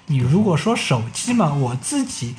[0.06, 2.36] 你如果说手机嘛，我自己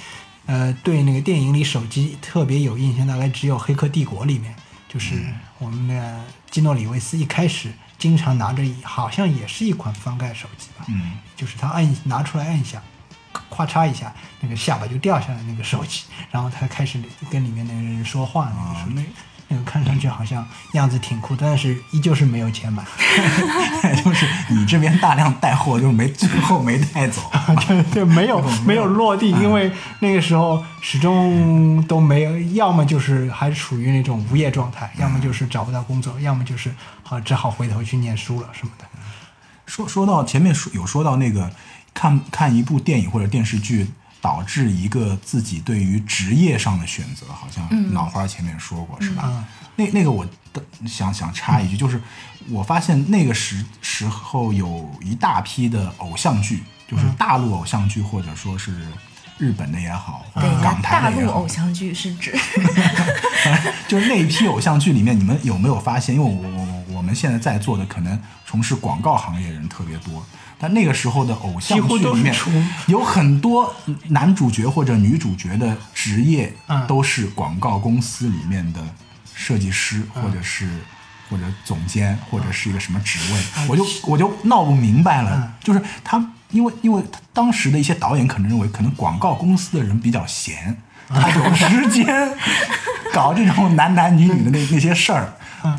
[0.49, 4.55] 呃对那个电影里手机特别有印象，大概只有《黑客帝国》里面，
[4.87, 5.13] 就是
[5.59, 7.71] 我们的基诺里维斯一开始。
[7.99, 12.81] 经常拿着，好像也是一款翻盖手机吧，嗯，就是他按拿出来按一下，
[13.51, 16.97] 咔嚓一下，那个下巴就掉下来那个手机，然后他开始
[17.29, 19.01] 跟里面的人说话，啊，那
[19.51, 22.83] 那个看上去好像样子挺酷，但是依旧是没有钱买，
[24.03, 27.19] 就是你这边大量带货就没最后没带走，
[27.67, 38.85] 对对，没有没有落地，因为那个时候始终都没有，要么就是还处于那种无业状态，要么就是找不到工作，要么就是好只好回头去念书了什么的。
[39.65, 41.51] 说说到前面说有说到那个
[41.93, 43.89] 看看一部电影或者电视剧。
[44.21, 49.45] 导致一个自己对于职业上的选择，好像脑花前面说过是吧？
[49.75, 50.27] 那那个我
[50.85, 52.01] 想想插一句，就是
[52.49, 58.87] 我发现那个时时候有一大批的偶像剧，就是大陆偶像剧或者说是
[59.37, 60.25] 日本的也好，
[60.61, 61.31] 港台的也好。
[61.31, 62.37] 大陆偶像剧是指
[63.87, 66.13] 就是那一批偶像剧里面，你们有没有发现？
[66.13, 70.25] 因为我我我们现在在座的可能从事广告行业人特别多。
[70.61, 72.35] 但那个时候的偶像剧里面，
[72.87, 73.73] 有很多
[74.09, 76.53] 男主角或者女主角的职业
[76.85, 78.81] 都是广告公司里面的
[79.33, 80.67] 设计师，或者是
[81.29, 85.53] 或者总监，或者是一个什么职位，我就我就闹不明白了。
[85.63, 90.75] 就是他，因为因为当时的一些导演可能认为，可能广告公司的人比较闲，
[91.07, 92.05] 他有时间
[93.13, 95.33] 搞这种男男女女的那 那些事儿。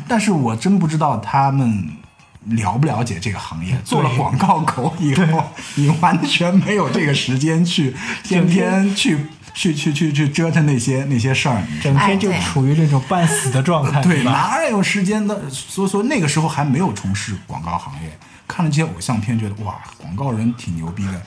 [0.07, 2.00] 但是我真不知道他们。
[2.49, 3.77] 了不了解这个行业？
[3.85, 9.17] 做了广告狗以后，你完全没有这个时间去天天去
[9.53, 14.01] 去去去去折腾那些那些事儿，整天就处于这种半死的状态。
[14.01, 15.49] 对，哪有时间的？
[15.49, 18.09] 所以说那个时候还没有从事广告行业，
[18.47, 21.21] 看了这些偶像片，觉得哇，广告人挺牛逼的，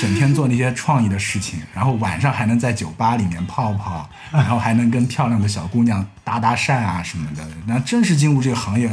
[0.00, 7.44] 整天做那些创意的事情，然后晚上还能在酒吧里面泡泡， 然后还能跟漂亮的小姑娘搭搭讪啊什么的。
[7.66, 8.88] 那真是进入这个行业。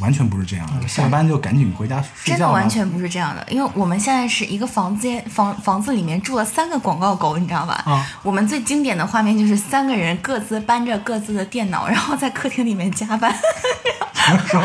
[0.00, 2.38] 完全不是这样的，下班就赶紧回家睡觉。
[2.38, 7.82] 真的完全不是这样的，因为我们现在是一个房间房房子里面住了三个广告狗，你知道吧？
[7.86, 8.06] 啊。
[8.22, 13.34] 我们最经典的画面就是三个人各自搬着各自的电脑， 然后在客厅里面加班。
[14.46, 14.62] 说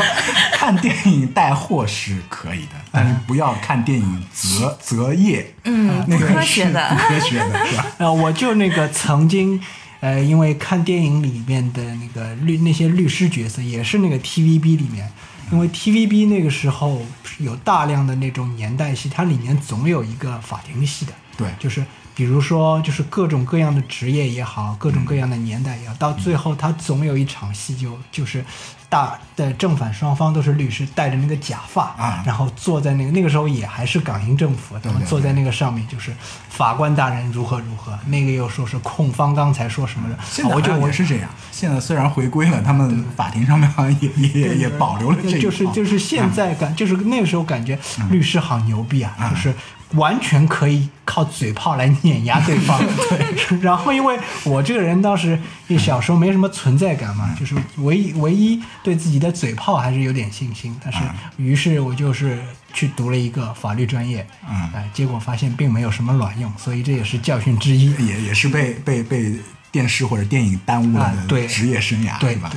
[0.53, 5.53] 看电影带货是可以的，但是不要看电影择择业。
[5.65, 7.85] 嗯，不科学的，不科学的是吧？
[7.99, 9.61] 啊， 我就那个曾经。
[10.01, 15.11] 呃，因为看电影里面的那个律那些律师角色，也是那个 TVB 里面，
[15.51, 17.01] 因为 TVB 那个时候
[17.39, 21.85] 有大量的那种年代戏，它里面总有一个法庭戏的，对，就是
[22.19, 28.43] 比如说就是各种各样的职业也好，各种各样的年代也好，到最后他总有一场戏就就是。
[28.91, 36.11] 大的正反双方都是律师，戴着那个假发啊，然后坐在那个那个时候也还是港英政府，他们坐在那个上面，就是
[36.49, 41.29] 法官大人如何如何，那个又说是控方刚才说什么的，现在我觉得也是这样。
[41.51, 47.77] 现在虽然回归了，他们法庭上面好像也也也保留了这个，就是就是现在感，就是那个时候感觉
[48.09, 49.53] 律师好牛逼啊，就是。
[49.93, 53.59] 完全可以靠嘴炮来碾压对方， 对。
[53.59, 55.39] 然后因为我这个人当时
[55.79, 60.79] 小时候没什么存在感嘛，就是唯一唯一对自己的嘴炮还是有点信心。
[60.83, 60.99] 但是
[61.37, 62.39] 于是我就是
[62.71, 69.33] 去读了一个法律专业，哎，结果发现并没有什么卵用，所以这也是教训之一，也也是被被被
[69.71, 72.51] 电视或者电影耽误了的职业生涯，对吧？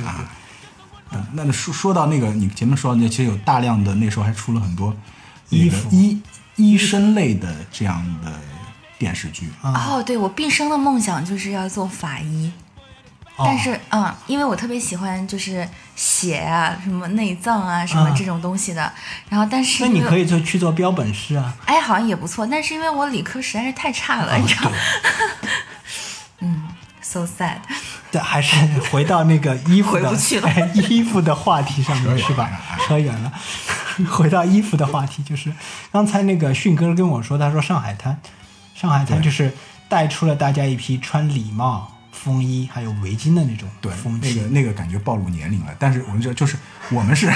[1.09, 4.95] 啊，那说说到那个你前面说的那，其实有大量的那时候还出了很多
[5.49, 6.21] 衣服衣。
[6.55, 8.31] 医生类的这样的
[8.97, 12.51] 电视剧哦，对我毕生的梦想就是要做法医，
[13.37, 18.91] 但是嗯，因为我特别喜欢就是血啊、什么内脏啊、什么这种东西的，
[19.29, 24.77] 然后但是那你可以做去做标本师啊，哎，好像也不错，但是因为我理科实在是太差了，你知道吗？
[26.39, 26.63] 嗯
[27.01, 27.57] ，so sad。
[28.11, 28.55] 对，还是
[28.91, 32.49] 回到那个衣服的回不去了 衣服的话题上面是吧？
[32.85, 33.33] 扯远了。
[34.09, 35.51] 回到衣服的话题，就是
[35.91, 38.19] 刚才那个迅哥跟我说，他说上海滩，
[38.73, 39.51] 上海滩就是
[39.87, 44.35] 带出了大家一批穿礼帽、风衣还有围巾的那种对，风气。
[44.35, 45.75] 那个那个感觉暴露年龄了。
[45.77, 46.57] 但是我们这就是
[46.91, 47.31] 我们是，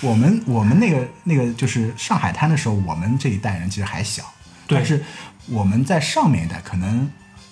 [0.00, 4.22] 我们我们那个那个就是上海滩的时候，我们这一代人其实还小，
[4.66, 5.04] 对但是
[5.46, 7.10] 我们在上面一代，可能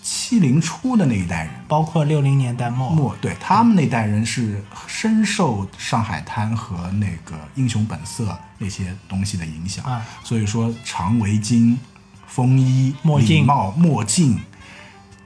[0.08, 10.06] 七零初的那一代人，包括六零年代末，末对他们那代人是深受上海滩和那个英雄本色那些东西的影响，啊。
[10.22, 11.76] 所以说长围巾、
[12.28, 13.38] 风衣、墨镜。
[13.38, 14.38] 礼帽、墨镜，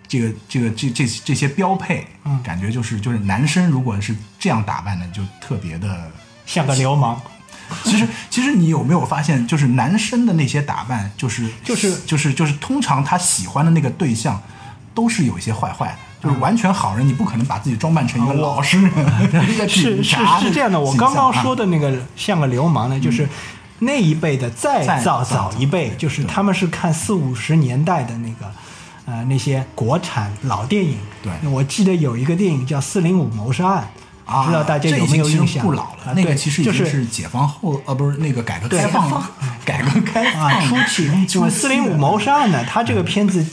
[0.09, 2.43] 这个这个这这这些标配，嗯。
[2.43, 6.11] 感觉就是就是男生如果是这样打扮的，就特别的。
[6.47, 7.21] 像个流氓。
[7.85, 11.95] 其实其实你有没有发现，就是男生的那些打扮，就是就是。
[12.07, 14.43] 就是就是通常他喜欢的那个对象，
[14.95, 15.95] 都是有一些坏坏的。
[16.23, 18.93] 就是完全好人，你不可能把自己装扮成一个老实人，
[19.69, 23.29] 是是是这样的，我刚刚说的的那个像个流氓呢，就是
[23.79, 28.51] 那一辈的再再早早早一辈，就是他们是看四五十年代的那个。
[29.07, 33.91] 呃，那些国产老电影，对我记得有一个电影叫《四零五谋杀案》，啊，
[34.45, 35.65] 不知道大家有没有印象？
[35.65, 39.23] 不老了，那个其实已经就是是解放后，呃，不是那个改革开放，
[39.65, 43.45] 改革开放啊，初期，就是四零五谋杀案呢，他这个片子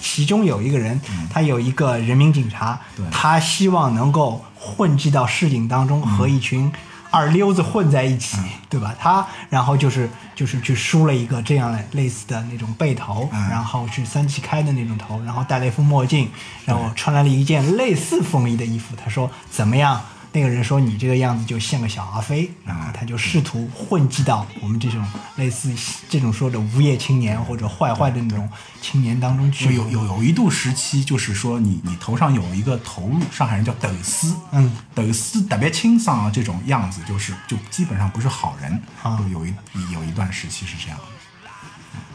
[0.00, 6.72] 其中有一个人，他有一个人民警察，他希望能够混迹到市井当中，和一群
[7.10, 8.94] 二溜子混在一起，对吧？
[8.98, 16.28] 他然后就是就是去梳了一个这样的类似的那种背头，嗯然后是三七开的那种头，然后戴了一副墨镜，
[16.64, 18.96] 然后穿来了一件类似风衣的衣服。
[18.96, 20.00] 他说怎么样？
[20.34, 25.00] 那个人说你这个样子就像个小阿飞，然后他就试图混迹到我们这种
[25.36, 25.72] 类似
[26.08, 28.50] 这种说的无业青年或者坏坏的那种
[28.82, 29.72] 青年当中去。
[29.72, 39.54] 有有有一度时期，就是说你你头上有一个头颅，上海人叫斗丝，嗯，斗丝特别清爽啊，这种样子就是就基本上不是好人，啊就有一
[39.92, 41.13] 有一段时期是这样的。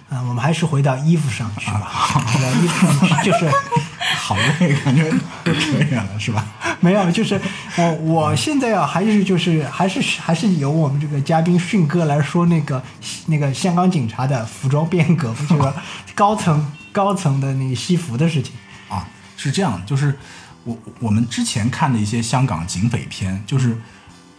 [0.10, 1.88] 啊，我们还是回到衣服上去吧。
[2.26, 3.50] 回到衣服上去就是
[4.20, 5.12] 好累，感觉
[5.44, 6.46] 都扯远了，是吧？
[6.80, 7.40] 没有，就是
[7.78, 12.82] 我我现在啊，还是就是还是还是由我们这个嘉宾迅哥来说那个
[13.28, 15.74] 那个香港警察的服装变革，这个
[16.16, 18.54] 高层高层的那个西服的事情。
[18.88, 19.06] 啊，
[19.38, 20.18] 是这样，就是
[20.64, 23.80] 我我们之前看的一些香港警匪片，就是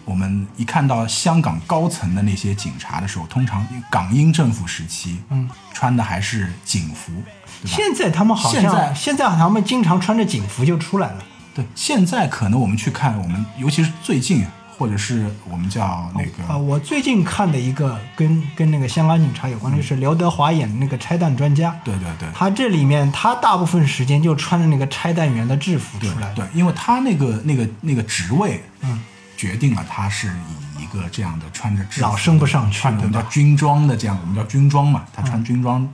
[0.04, 7.12] 我们一看到香港高层的那些警察的时候，通常港英政府时期，嗯，穿的还是警服，
[7.62, 7.76] 对吧？
[7.76, 11.24] 现在他们好像现在现在他们经常穿着警服就出来了。
[11.54, 14.46] 对，现在可能我们去看，我们尤其是最近，
[14.78, 21.76] 或者是我们叫那个啊，我最近看的一个跟跟那个香港警察有关的，就是刘德华演的那个拆弹专家。
[21.84, 26.36] 对对对他这里面他大部分时间就穿着那个拆弹员的制服对出来的。
[26.36, 29.02] 对，因为他那个那个那个职位，嗯，
[29.40, 35.90] 决定了他是以一个这样的穿着制服老升不上去我们叫军装的这样，我们叫军装嘛，他穿军装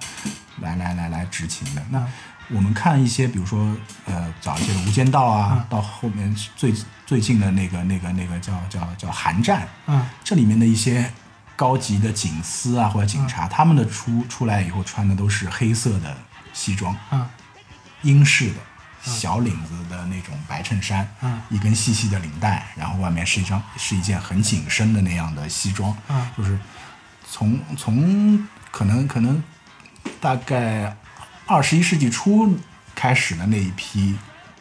[0.63, 1.81] 来来来来执勤的。
[1.91, 2.05] 那
[2.49, 3.73] 我们看一些，比如说
[4.07, 6.75] 呃早一些的《无间道》啊，到后面最
[7.07, 11.09] 最近的那个那个那个叫叫叫《寒战》，嗯，这里面的一些
[11.55, 16.17] 高级的警司啊或者警察，他们的出出来以后穿的都是黑色的
[16.53, 17.25] 西装，嗯。
[18.03, 18.57] 英式的
[19.11, 21.41] 小领子的那种白衬衫，嗯。
[21.49, 26.29] 一根细细的领带，然后外面是一张是一件很紧身的那样的西装，嗯。
[26.37, 26.59] 就是
[27.31, 29.43] 从从可能可能
[30.21, 30.97] 大概
[31.47, 32.59] 二十一世纪初
[32.95, 34.17] 开始的那一批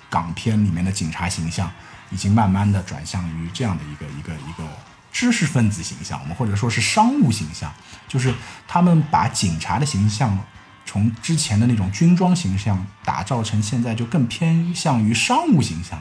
[0.10, 1.72] 港片里面的警察形象，
[2.12, 4.64] 已经慢慢的转向于这样的一个一个一个
[5.12, 7.74] 知识分子形象，我们或者说是商务形象，
[8.08, 8.34] 就是
[8.68, 10.38] 他们把警察的形象
[10.86, 16.00] 从之前的那种军装形象打造成现在就更偏向于商务形象，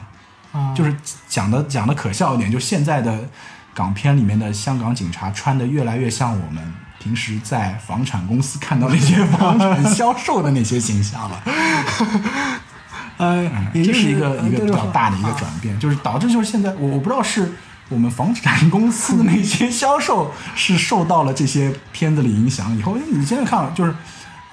[0.53, 0.95] 嗯就是
[1.27, 3.27] 讲的讲的可笑一点，就现在的
[3.73, 11.41] 港片里面的香港警察穿的越来越像我们平时在房产公司看到那些房产销售的那些形象了。
[13.17, 17.53] 呃，也嗯这是一个一个比较大的一个转变，就是导致就是现在我我不知道是
[17.89, 23.95] 我们房产公司的那些销售是受到了这些片子的影响，以后你现在看就是。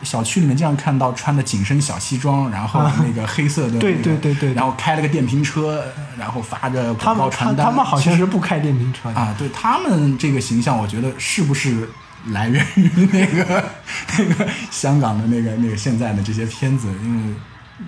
[0.03, 5.85] 小区里面经常看到穿的紧身小西装，然后那个黑色的、那个，对对对对然后开了个电瓶车，
[6.19, 7.67] 然后发着他们他广告传单。
[7.67, 9.15] 他们好像是不开电瓶车的。
[9.15, 11.89] 啊，对他们这个形象，我觉得是不是
[12.27, 13.65] 来源于那个
[14.19, 16.89] 那个香港的那个那个现在的这些片子？
[17.03, 17.35] 因为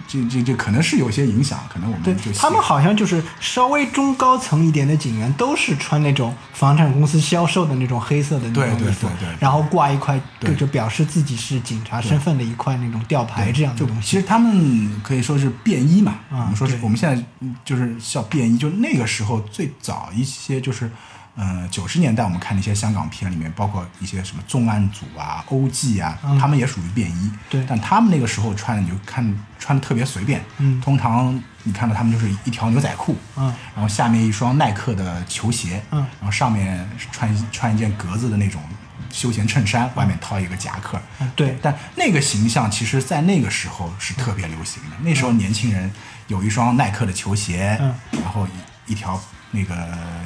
[0.07, 14.11] 这这这可能是有些影响，可能我们对就他们好像就是稍微中高层一点的警员，都是穿那种房产公司销售的那种黑色的那种衣服对对对，然后挂一块对就表示自己是警察身份的一块那种吊牌这样的东西。
[14.11, 20.91] 其实他们可以说是便衣嘛，啊我们说是我们现在嗯就是叫便衣，就那个时候最早一些就是
[21.37, 27.33] 呃，九十年代我们看那些香港片里面，包括一些什么重案组啊、欧记啊，他们也属于便衣。
[27.51, 30.45] 对但他们那个时候穿，你就看穿的特别随便。
[30.59, 38.63] 嗯通常你看到他们就是一条牛仔裤，嗯然后下面一双耐克的球鞋，嗯然后上面穿一穿一件格子的那种
[39.11, 41.01] 休闲衬衫，外面套一个夹克。
[41.21, 44.97] 嗯对但那个形象其实，在那个时候是特别流行的。
[45.03, 45.91] 那时候年轻人
[46.29, 48.47] 有一双耐克的球鞋，嗯然后
[48.87, 49.21] 一一条
[49.55, 49.75] 那个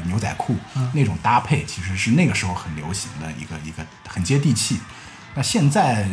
[0.07, 4.81] 牛仔裤，嗯那种搭配其实是那个时候很流行的一个一个很接地气。
[5.35, 6.09] 那现在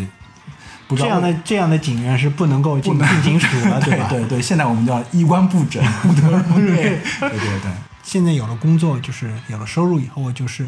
[0.88, 4.08] 不知道这样的这样的警员是不能够进警署了， 对吧？
[4.10, 6.76] 对对对，现在我们叫衣冠不整，不得入内。
[6.76, 7.72] 对对对，
[8.04, 10.68] 现在有了工作，就是有了收入以后，就是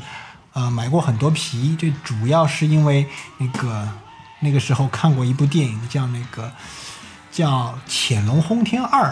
[0.54, 3.06] 呃买过很多皮，这主要是因为
[3.38, 3.88] 那个
[4.40, 6.52] 那个时候看过一部电影，叫那个
[7.32, 9.10] 叫《潜龙轰天二》。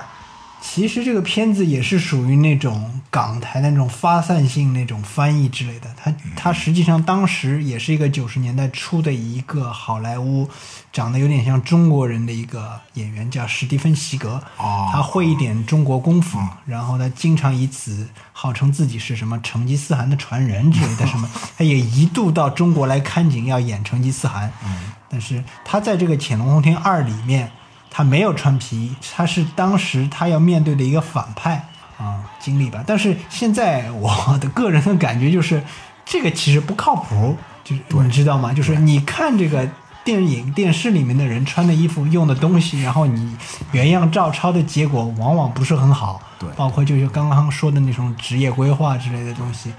[0.61, 10.49] 其实这个片子也是属于那种港台的那种发散性那种翻译之类的，它它实际上当时也是一个九十年代初的一个好莱坞
[10.91, 14.41] 长得有点像中国人的一个演员，叫史蒂芬·席格。
[14.57, 24.51] 哦他会一点中国功夫，然后他经常以此号称自己是什么成吉思汗的传人之类的什么， 他也一度到中国来看景，要演成吉思汗。
[25.09, 27.51] 但是他在这个《潜龙轰天二》里面，
[27.95, 31.65] 他没有穿皮衣，他是当时他要面对的一个反派
[31.97, 32.83] 啊经历吧。
[32.85, 35.63] 但是现在我的个人的感觉就是，
[36.03, 38.51] 这个其实不靠谱，就是你知道吗？
[38.51, 39.65] 就是你看这个。
[40.05, 43.35] 电影、电视里面的人穿的衣服、用的东西，然后你
[43.71, 46.21] 原样照抄的结果，往往不是很好。
[46.37, 49.73] 对包括就是刚刚说的那种职业规划之类的东西，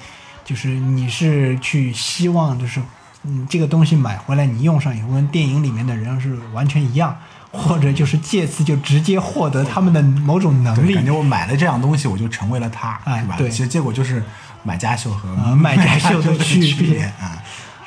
[0.44, 2.82] 就是你是去希望就是，
[3.22, 7.16] 嗯，这个东西买回来你用上以后跟电影里面的人是完全一样，
[7.56, 10.94] 或者就是借此就直接获得他们的某种能，力。
[10.94, 13.34] 感觉我买了这样东西，我就成为了他，是吧？
[13.34, 14.22] 哎对其实结果就是
[14.62, 17.42] 买家秀和啊卖家秀的的区别别啊。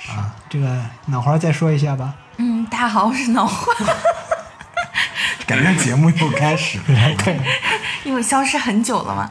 [0.09, 2.15] 啊，这个脑花再说一下吧。
[2.37, 3.71] 嗯，大家好，我是脑花，
[5.45, 6.83] 感觉节目又开始了。
[7.23, 7.39] 对，
[8.03, 9.29] 因为消失很久了嘛，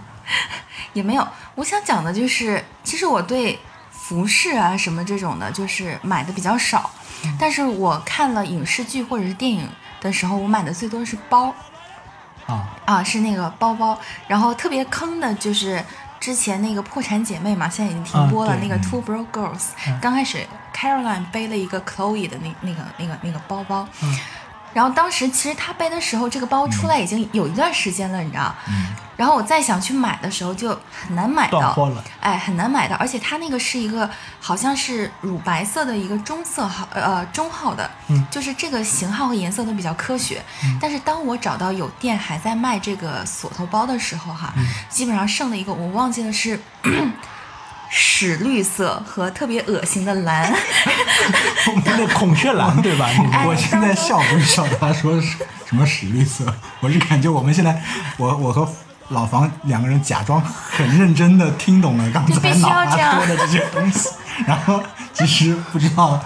[0.92, 1.26] 也没有。
[1.56, 3.58] 我想讲的就是，其实我对
[3.90, 6.88] 服饰啊什么这种的，就是买的比较少，
[7.40, 9.68] 但是我看了影视剧或者是电影
[10.00, 11.54] 的时候，我买的最多是包
[12.46, 15.84] 啊，啊，是那个包包，然后特别坑的就是。
[16.20, 18.50] 之前那个破产姐妹嘛，现在已经停播了。
[18.52, 19.68] 啊那个 Two Broke Girls，、
[20.00, 20.44] 刚开始
[20.74, 24.18] Caroline 背了一个 Chloe 的那那个那个那个包包，嗯
[24.72, 28.54] 然后当时其实他背的时候，这个包出来已经有一段时间了，你知道。
[28.68, 34.08] 嗯然后我再想去买的时候就很难买到，断货了哎，很难买到，而且它那个是一个
[34.40, 40.40] 好像是乳白色的一个中色号，呃中号的，嗯就是这个型号和颜色都比较科学。
[40.80, 46.60] 但是当我找到有店还在卖这个锁头包的时候，哈，嗯基本上剩了一个，我忘记了是。
[47.90, 50.52] 屎绿色和特别恶心的蓝，
[51.68, 53.08] 我们的孔雀蓝对吧？
[53.46, 55.36] 我现在笑不是笑他说是
[55.66, 56.44] 什么屎绿色，
[56.80, 57.82] 我是感觉我们现在，
[58.16, 58.68] 我我和
[59.08, 64.10] 老房两个人假装很认真的听懂了刚才脑要这样花说的这些东西，
[64.46, 64.82] 然后
[65.14, 66.22] 其实不知道，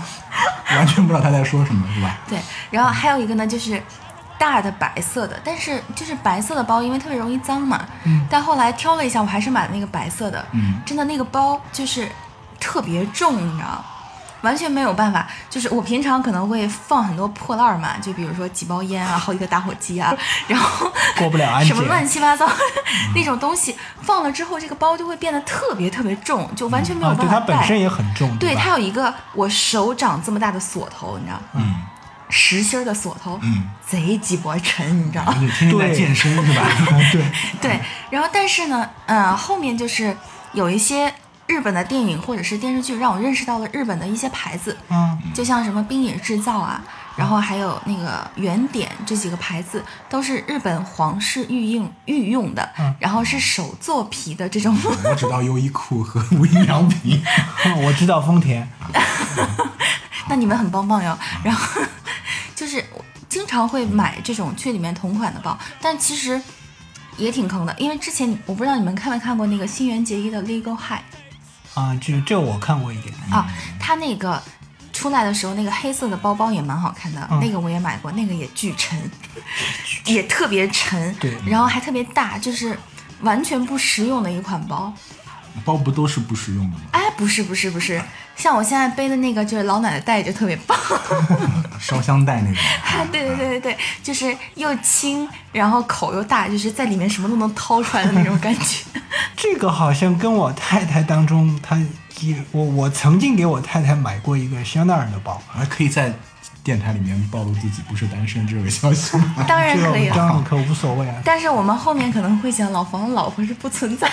[0.70, 2.18] 完全不知道他在说什么，是吧？
[2.28, 2.38] 对，
[2.70, 3.80] 然后还有一个呢，就是
[4.42, 7.86] 大的白色的，但是就是白色的包，因为特别容易脏嘛。
[8.02, 8.26] 嗯。
[8.28, 10.44] 但后来挑了一下，我还是买了那个白色的。
[10.50, 10.80] 嗯。
[10.84, 12.10] 真的那个包就是
[12.58, 13.84] 特别重，你知道。
[14.42, 20.12] 完全没有办法，就是我平常可能会放很多破烂儿嘛，就比如说几包烟啊，好几个打火机啊，
[20.48, 22.44] 然后过不了安检什么乱七八糟
[23.14, 27.38] 那种东西放了之后，这个包就会变得特别特别重，就完全没有办法带。
[27.38, 31.76] 它本身也很重，对，吧它有一个我手掌这么大的锁头，你知道，嗯，
[32.34, 36.66] 实心儿的锁头，嗯，贼鸡巴沉，你知道而且天天在对健身是吧？
[37.12, 37.22] 对，
[37.60, 37.80] 对，
[38.10, 40.16] 然后但是呢，呃，后面就是
[40.54, 41.12] 有一些
[41.46, 46.82] 日本的电影或者是电视剧，让我认识到了日本的一些牌子，嗯，就像什么冰野制造啊，
[47.16, 54.74] 然后还有那个原点这几个牌子，都是日本皇室御用御用的，嗯然后是手做皮的这种。
[54.82, 57.22] 我只知道优衣库和无印良品。
[57.84, 58.66] 我知道丰田，
[60.28, 61.18] 那你们很棒棒哟。
[61.44, 61.82] 然后
[62.62, 66.40] 就是我经常会买这种剧里面同款的包，但其实
[67.16, 71.00] 也挺坑的，因为之前我不知道你们看没看过那个新垣结衣的《Legal High》
[71.80, 73.50] 啊，这这我看过一点，啊，
[73.80, 74.40] 他那个。
[74.92, 79.10] 出来的时候，那个黑色的包包也蛮好看的，嗯那个我也买过，那个也巨沉，
[80.04, 82.78] 也特别沉，对然后还特别大，就是
[83.22, 84.92] 完全不实用的一款包。
[85.64, 86.82] 包不都是不实用的吗？
[86.92, 88.00] 哎，不是不是不是，
[88.36, 90.78] 像我现在背的那个就是老奶奶袋就特别棒，
[91.78, 92.62] 烧香袋那种。
[93.12, 98.84] 对对对对对，就是又轻，然后口又大，就是在里面什么都能掏出来的那种感觉。
[99.36, 101.78] 这个好像跟我太太当中，她
[102.52, 106.12] 我我曾经给我太太买过一个香奈儿的包，还可以在
[106.64, 109.34] 电台里面暴露自己不是单身这个消息吗？
[109.48, 110.44] 当然可以这样了。
[110.48, 111.20] 可无所谓啊。
[111.24, 114.08] 但是我们后面可能会讲老房老婆是不存在。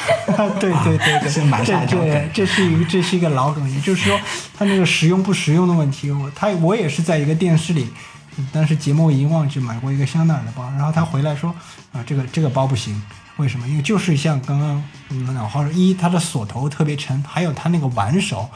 [0.59, 1.85] 对对对对，先埋下
[2.33, 4.19] 这是一个这是一个老梗，也就是说，
[4.57, 7.87] 它那个实用不实用的问题，我他我也是在一个电视里，
[8.51, 11.53] 但是节目已经忘记买过一个香奈儿的包，然后他回来说
[11.91, 12.99] 啊，这个这个包不行，
[13.37, 13.67] 为什么？
[13.67, 18.49] 因为就是像刚刚嗯老话说，一它的锁头特别沉，还有它那个挽手。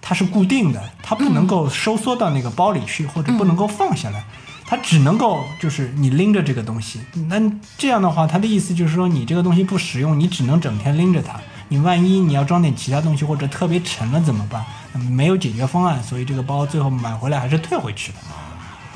[0.00, 4.24] 它是固定的，它不能够收缩到那个包里去，或者不能够放下来，
[4.66, 7.00] 它只能够就是你拎着这个东西。
[7.28, 7.36] 那
[7.76, 11.40] 这样的话，它的意思就是说，你这个东西不实用，你只能整天拎着它。
[11.68, 14.64] 你万一你要装点其他东西或者特别沉了怎么办？
[15.08, 18.18] 没有解决方案，所以这个包最后买回来还是退回去的。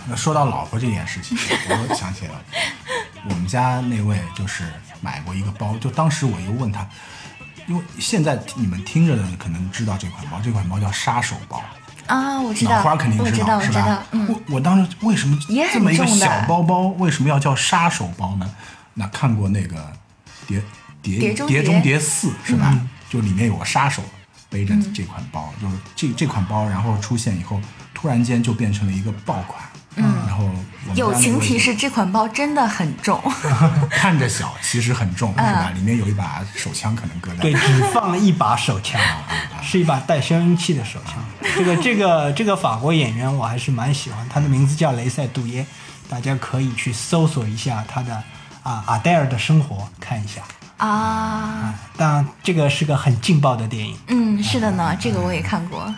[0.09, 2.33] 那说到老婆这件事情，我想起了
[3.31, 4.65] 我们家那位就是
[5.01, 6.85] 买过一个包，就当时我又问他，
[7.67, 11.63] 因为现在你们听着的可能知道这款包，这款包叫杀手包，
[12.07, 15.39] 啊，我知道，脑花肯定我知道，是吧我我当时为什么
[15.73, 18.51] 这么一个小包包，为什么要叫杀手包呢？
[18.95, 19.93] 那看过那个
[20.47, 20.63] 碟
[21.03, 22.79] 碟碟中谍谍四是吧？
[23.09, 24.03] 就里面有个杀手
[24.51, 27.61] 背着这款包，就是这这款包，然后出现以后，
[27.93, 29.63] 突然间就变成了一个爆款。
[29.97, 30.49] 嗯，然后
[30.95, 33.21] 友情提示：这款包真的很重。
[33.91, 35.71] 看着小，其实很重， 是吧？
[35.73, 39.01] 嗯里面有一把手枪，可能搁在对，只放了一把手枪，
[39.63, 41.15] 是一把带消音器的手枪。
[41.57, 45.67] 这个这个这个法国演员我还是蛮喜欢，他的名字叫雷塞杜耶，
[46.09, 48.15] 大家可以去搜索一下他的
[48.63, 50.43] 啊阿黛尔的生活看一下。
[50.77, 53.97] 啊，当然，这个是个很劲爆的电影。
[54.09, 55.93] 嗯，是的呢，这个我也看过。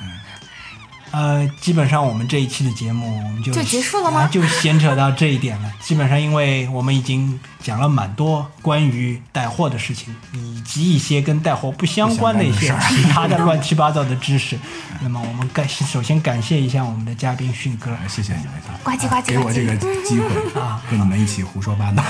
[1.16, 5.72] 呃，基本上我们这一期的节目我们就就结束了吗啊就闲扯到这一点了。
[5.80, 14.58] 基本上，因为我们已经讲了蛮多关于带货的事情，以及一些跟带货不相关的一些 其他的乱七八糟的知识。
[15.00, 17.96] 那么，我们感首先感谢一下我们的嘉宾迅哥。
[18.06, 18.52] 谢谢你们，
[18.84, 20.26] 呱唧呱唧呱唧给我这个机会
[20.60, 22.02] 啊，跟你们一起胡说八道，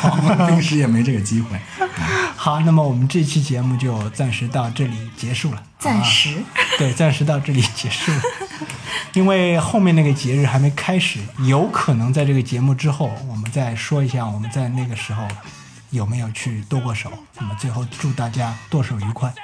[0.49, 1.61] 平时也没这个机会。
[2.47, 5.61] 好，那么我们这期节目就暂时到这里结束了。
[5.81, 6.39] 暂时，
[6.79, 8.23] 对，暂时到这里结束了，
[9.15, 15.27] 因为后面那个节日还没开始，有可能在这个节目之后，我们再说一下我们在那个时候
[15.91, 17.11] 有没有去剁过手。
[17.35, 19.35] 那么最后祝大家剁手愉快。